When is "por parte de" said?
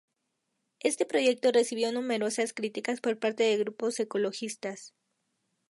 3.01-3.57